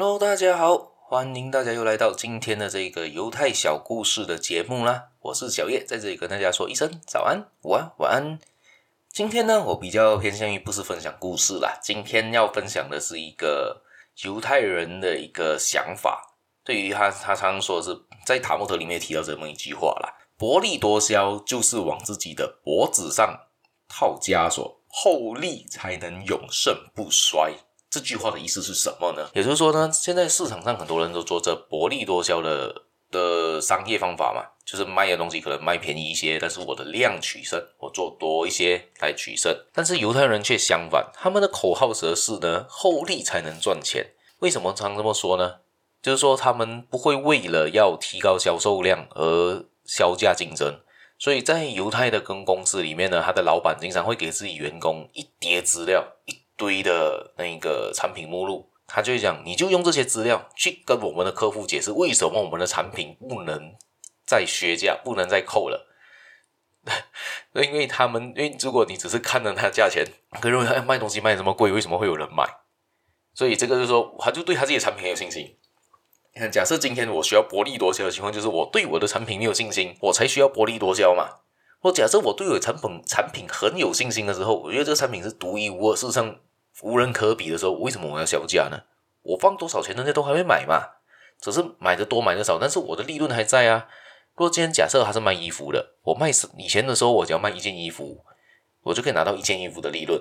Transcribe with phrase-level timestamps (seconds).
[0.00, 5.08] Hello，大家好，欢迎大家又来到今天的这个犹太小故事的节目啦。
[5.22, 8.38] 我是小叶，在这里跟大家说一声早安、午安、晚安。
[9.10, 13.82] 今天呢，我比较偏向于不是分享故事啦，今天要分享的是一个
[14.22, 16.36] 犹太人的一个想法。
[16.62, 17.90] 对于他，他常说是
[18.24, 23.48] 在塔木德里面提到这么一句话啦：薄利多销就是往自己的脖子上
[23.88, 27.54] 套枷锁，厚利才能永盛不衰。
[27.90, 29.28] 这句话的意思是什么呢？
[29.34, 39.56] 也就是说呢，现在市场上很多人都做着薄利多销的的商业方法嘛，就是卖的东西可能卖便宜一些，但是我的量取胜，我做多一些来取胜。
[39.72, 44.12] 但是犹太人却相反，他们的口号则是呢，厚利才能赚钱。
[44.40, 45.56] 为什么常这么说呢？
[46.02, 50.80] 就是说他们不会为了要提高销售量而削价竞争。
[51.18, 56.06] 所以在犹太的跟公司里面呢，他的老板经常会给自己员工一叠资料，
[56.58, 63.74] 堆的那个产品目录，他就讲，你就用这些资料去跟我们的客户解释，为什么我们的产品不能
[64.26, 65.86] 再削价，不能再扣了。
[67.54, 70.04] 因为他们，因为如果你只是看着它价钱，
[70.40, 72.44] 可认为他卖东西卖这么贵，为什么会有人买？
[73.34, 75.56] 所以这个就是说，他就对他自己的产品很有信心。
[76.34, 81.28] 你看，假设今天我需要薄利多销的情况，就是我对我的产品没有信心，我才需要薄利多销嘛。
[81.80, 86.36] 或假设我对我产品产品很有信心的时候，我觉得这个产品是独一无二，事实上。
[86.82, 88.82] 无人可比的时候，为什么我要削价呢？
[89.22, 90.90] 我放多少钱，人家都还会买嘛。
[91.40, 93.86] 只是买的多，买的少，但是我的利润还在啊。
[94.34, 98.24] 如果今天假设他是卖衣服的，我卖以前的时候，我只要卖一件衣服，
[98.82, 100.20] 我就可以拿到一件衣服的利润。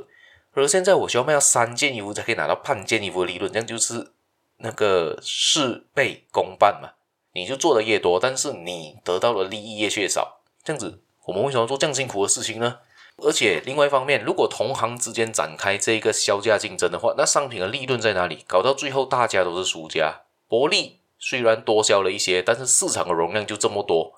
[0.53, 4.11] 而现在我需要卖到三件衣服才可以拿到半件衣服的利润，这样就是
[4.57, 6.93] 那个事倍功半嘛。
[7.33, 10.41] 你就做的越多，但是你得到的利益越越少。
[10.63, 12.79] 这样子，我们为什么做这样辛苦的事情呢？
[13.23, 18.45] 而且另外一方面，如果同行之间展开这一个削价竞争的话，那商品的利润在哪里？
[18.47, 20.21] 搞到最后大家都是输家。
[20.47, 24.13] 薄利虽然多销了一些，但是市场的容量就这么多，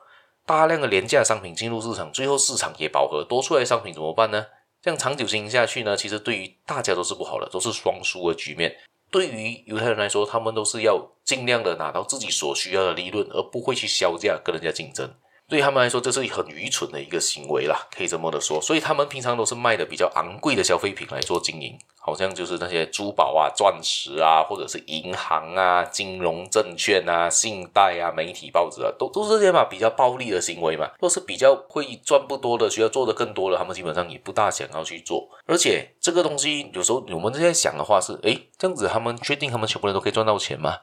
[0.46, 4.46] 大量的廉价商品进入市场，最后市场也饱和，多出来的商品怎么办呢？
[4.82, 8.76] 这样长久经营下去呢，其实对于大家都是不好的，都是双输的局面。
[9.10, 15.10] 对于犹太人来说，他们都是要尽量的拿到自己所需要的利润，而不会去削价跟人家竞争。
[15.50, 18.62] 对他们来说，这是很愚蠢的一个行为啦，可以这么的说。
[18.62, 30.88] 所以他们平常都是卖的比较昂贵的消费品来做经营，好像就是那些珠宝啊、钻石啊，或者是银行啊、金融证券啊、信贷啊、媒体报纸啊，都都是这些嘛，比较暴利的行为嘛。
[31.00, 35.28] 若是比较会赚不多的，需要做的更多的，他们基本上也不大想要去做。
[35.48, 40.78] 而且这个东西有时候我们在想的话是，诶，这样子他们确定他们全部人都可以赚到钱吗？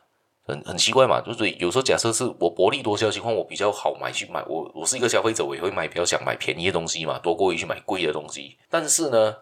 [0.46, 8.56] 很很奇怪嘛，就是有时候假设是我薄利多销情况，我比较好买去买，我我是一个消费者，我也会买比较想买便宜的东西嘛，多过于去买贵的东西。
[8.70, 9.34] 但是呢，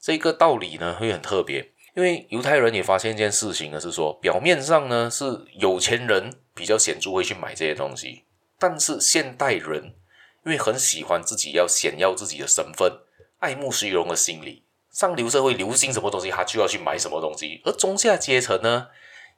[0.00, 8.22] 这个道理呢会很特别，因为犹太人也发现一件事情呢，是说表面上呢是有钱人比较显著会去买这些东西，
[8.58, 9.94] 但是现代人
[10.46, 12.92] 因为很喜欢自己要显耀自己的身份，
[13.40, 18.88] 爱慕虚荣的心理，上流社会流行什么东西，他就要去买什么东西，而中下阶层呢，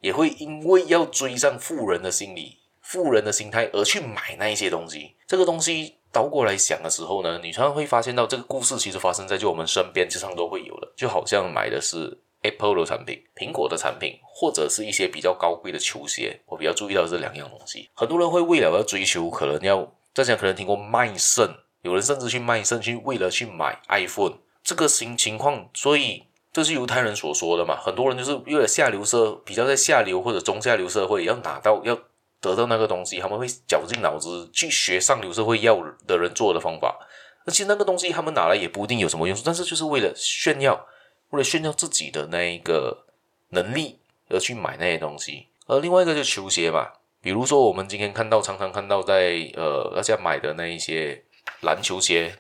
[0.00, 5.14] 也会因为要追上富人的心理、富人的心态而去买那一些东西。
[5.26, 10.92] 这个东西倒过来想的时候呢，你常常会发现到这个故事其实发生在就我们身边，经常都会有的。
[10.96, 16.40] 就好像买的是 Apple 的产品、苹果的产品，或者是一些比较高贵的球鞋。
[16.46, 17.88] 我比较注意到这两样东西。
[17.94, 21.48] 很多人会为了要追求，可能要大家可能听过卖肾，
[21.82, 26.24] 有人甚至去卖肾去为了去买 iPhone 这个情情况，所以。
[26.56, 27.76] 这是犹太人所说的嘛？
[27.76, 31.94] 很多人就是为了下流社，比较在下流或者中下流社会，要拿到要
[32.40, 36.98] 得到那个东西，他们会绞尽脑汁去学上流社会要的人做的方法。
[37.44, 40.86] 而且那个东西他们拿来也不一定有什么用处，但是就是为了炫耀，
[41.28, 43.04] 为了炫耀自己的那一个
[43.50, 43.98] 能力
[44.30, 45.48] 而去买那些东西。
[45.66, 46.88] 而另外一个就是球鞋嘛，
[47.20, 51.22] 比如说我们今天看到，常常看到在呃大家买的那一些
[51.60, 52.34] 篮球鞋，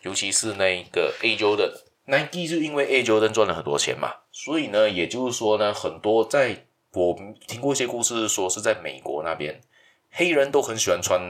[0.00, 1.70] 尤其是那一个 A Jordan。
[2.04, 7.16] Nike 就因为 Air Jordan 赚了很多钱嘛，所以呢，也就是说呢，很多在我
[7.46, 9.60] 听过一些故事，说是在美国那边，
[10.10, 11.20] 黑人都很喜欢穿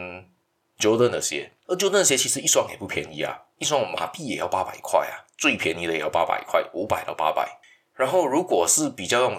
[0.79, 7.61] Jordan 的鞋，而 Jordan 的鞋其实一双也不便宜啊，一双马币也要八百块啊，最便宜的也要八百块，五百到八百。
[7.95, 9.39] 然后如果是比较用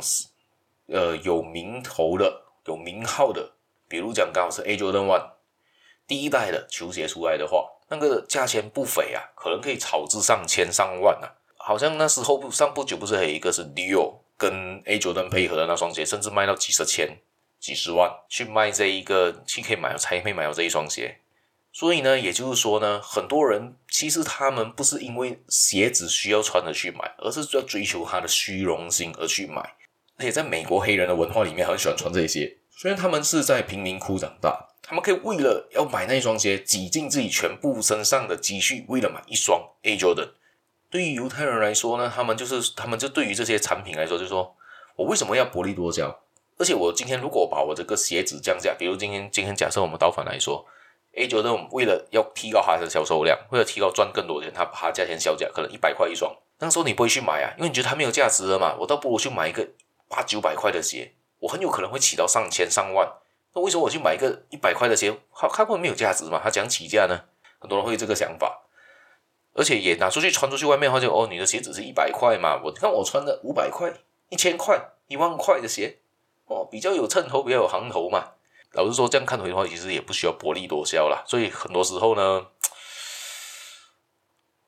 [0.88, 3.54] 呃有名头的、有名号的，
[3.88, 5.32] 比如讲刚好是 Air Jordan One
[6.06, 7.70] 第一代的球鞋出来的话。
[8.00, 11.32] 那个价钱不菲啊，可能可以炒至上千上万啊。
[11.58, 17.18] 好像那时候不上不久不是还有一个是 Dior 跟 A 九登配合的那双鞋，甚至卖到几十千、
[17.60, 21.20] 几十万去卖这一个，去可以买才可以买到这一双鞋。
[21.72, 29.62] 所以呢，也就是说呢，很多人其实他们不是因为鞋子需要穿着去买，而是要追求他的虚荣心而去买。
[30.18, 32.58] 而且在美国黑人的文化里面，很喜欢穿这些。
[32.70, 40.32] 虽然他们是在贫民窟长大，他们可以为了要买那双鞋，挤进自己全部身上的积蓄，为了买一双 A Jordan。
[40.90, 44.56] 对于犹太人来说呢，他们就是他们就对于这些产品来说，就说
[44.98, 46.20] 我为什么要薄利多销？
[46.60, 50.66] 而且我今天如果把我这个鞋子降价，比如今天今天假设我们倒反来说
[51.16, 56.36] ，A Jordan 为了要提高它的销售量，为了提高赚更多钱，他把它价钱削价，可能一百块一双。
[56.60, 58.76] 那时候你不会去买啊，因为你觉得它没有价值了嘛。
[58.80, 59.68] 我倒不如去买一个
[60.08, 63.12] 八九百块的鞋，我很有可能会起到上千上万。
[63.54, 66.40] 那为什么我去买一个一百块的鞋，它它会没有价值嘛？
[66.44, 67.20] 它讲起价呢？
[67.60, 68.64] 很多人会有这个想法，
[69.54, 72.60] 而且也拿出去穿出去外面的话就，哦，你的鞋子是一百块嘛？
[72.64, 73.94] 我看我穿的五百块、
[74.30, 76.00] 一千块、一万块的鞋。
[76.46, 78.34] 哦，比较有称头，比较有行头嘛。
[78.74, 81.24] 老实说，这样看回的话，其实也不需要薄利多销啦。
[81.26, 82.48] 所以很多时候呢，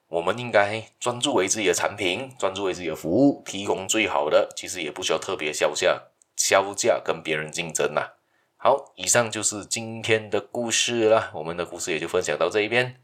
[0.08, 4.50] 我们应该专注为自己的产品，专注为自己的服务，提供最好的。
[4.56, 6.04] 其实也不需要特别销价，
[6.38, 8.14] 销价跟别人竞争啦。
[8.66, 11.30] 好，以上就是今天的故事了。
[11.36, 12.96] 我们的故事也就分享到这一边。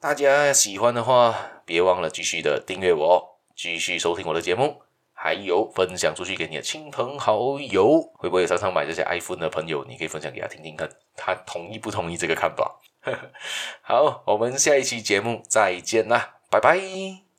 [0.00, 4.82] 大家喜欢的话，别忘了继续的订阅我，继续收听我的节目。
[5.12, 9.84] 还有分享出去给你的亲朋好友，会不会常常买这些 iPhone 的朋友？
[9.84, 12.80] 你可以分享给他听听看，他同意不同意这个看法？
[13.82, 17.29] 好，我们下一期节目再见啦，拜拜。